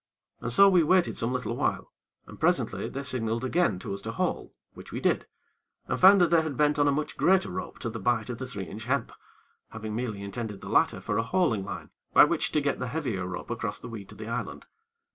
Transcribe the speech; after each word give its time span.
And 0.39 0.51
so 0.51 0.67
we 0.67 0.81
waited 0.81 1.15
some 1.15 1.31
little 1.31 1.55
while, 1.55 1.91
and, 2.25 2.39
presently, 2.39 2.89
they 2.89 3.03
signaled 3.03 3.43
again 3.43 3.77
to 3.77 3.93
us 3.93 4.01
to 4.01 4.11
haul, 4.11 4.55
which 4.73 4.91
we 4.91 4.99
did, 4.99 5.27
and 5.87 5.99
found 5.99 6.19
that 6.21 6.31
they 6.31 6.41
had 6.41 6.57
bent 6.57 6.79
on 6.79 6.87
a 6.87 6.91
much 6.91 7.17
greater 7.17 7.51
rope 7.51 7.77
to 7.77 7.89
the 7.91 7.99
bight 7.99 8.31
of 8.31 8.39
the 8.39 8.47
three 8.47 8.63
inch 8.65 8.85
hemp, 8.85 9.11
having 9.69 9.95
merely 9.95 10.23
intended 10.23 10.61
the 10.61 10.69
latter 10.69 11.01
for 11.01 11.19
a 11.19 11.21
hauling 11.23 11.63
line 11.63 11.91
by 12.15 12.23
which 12.23 12.51
to 12.53 12.61
get 12.61 12.79
the 12.79 12.87
heavier 12.87 13.27
rope 13.27 13.51
across 13.51 13.79
the 13.79 13.89
weed 13.89 14.09
to 14.09 14.15
the 14.15 14.27
island. 14.27 14.65